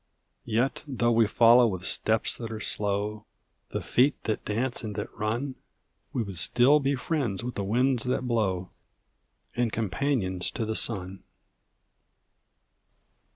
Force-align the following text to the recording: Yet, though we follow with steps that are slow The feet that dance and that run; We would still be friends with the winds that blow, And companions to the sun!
Yet, 0.47 0.81
though 0.87 1.11
we 1.11 1.27
follow 1.27 1.67
with 1.67 1.85
steps 1.85 2.35
that 2.39 2.51
are 2.51 2.59
slow 2.59 3.27
The 3.69 3.81
feet 3.81 4.23
that 4.23 4.43
dance 4.43 4.83
and 4.83 4.95
that 4.95 5.13
run; 5.15 5.53
We 6.11 6.23
would 6.23 6.39
still 6.39 6.79
be 6.79 6.95
friends 6.95 7.43
with 7.43 7.53
the 7.53 7.63
winds 7.63 8.05
that 8.05 8.23
blow, 8.27 8.71
And 9.55 9.71
companions 9.71 10.49
to 10.53 10.65
the 10.65 10.75
sun! 10.75 11.21